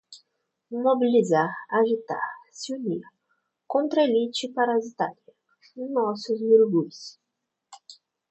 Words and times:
Mobilizar, 0.85 1.51
agitar, 1.79 2.29
se 2.59 2.73
unir, 2.75 3.03
contra 3.73 4.01
a 4.01 4.05
elite 4.05 4.51
parasitária, 4.55 5.33
nossos 5.75 6.39
urubus 6.53 7.19